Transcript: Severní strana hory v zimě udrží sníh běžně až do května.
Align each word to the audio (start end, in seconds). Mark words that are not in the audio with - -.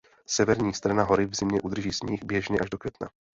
Severní 0.27 0.73
strana 0.73 1.03
hory 1.03 1.25
v 1.25 1.35
zimě 1.35 1.61
udrží 1.61 1.91
sníh 1.93 2.23
běžně 2.23 2.59
až 2.59 2.69
do 2.69 2.77
května. 2.77 3.09